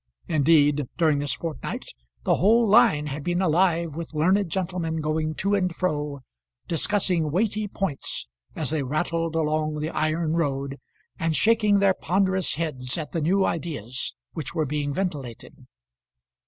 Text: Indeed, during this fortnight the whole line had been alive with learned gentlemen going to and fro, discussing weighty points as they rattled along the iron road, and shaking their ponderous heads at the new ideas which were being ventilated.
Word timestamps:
Indeed, 0.27 0.87
during 0.97 1.19
this 1.19 1.35
fortnight 1.35 1.85
the 2.23 2.33
whole 2.33 2.67
line 2.67 3.05
had 3.05 3.23
been 3.23 3.39
alive 3.39 3.93
with 3.93 4.15
learned 4.15 4.49
gentlemen 4.49 4.99
going 4.99 5.35
to 5.35 5.53
and 5.53 5.75
fro, 5.75 6.21
discussing 6.67 7.29
weighty 7.29 7.67
points 7.67 8.25
as 8.55 8.71
they 8.71 8.81
rattled 8.81 9.35
along 9.35 9.75
the 9.77 9.91
iron 9.91 10.33
road, 10.33 10.79
and 11.19 11.35
shaking 11.35 11.77
their 11.77 11.93
ponderous 11.93 12.55
heads 12.55 12.97
at 12.97 13.11
the 13.11 13.21
new 13.21 13.45
ideas 13.45 14.15
which 14.33 14.55
were 14.55 14.65
being 14.65 14.91
ventilated. 14.91 15.67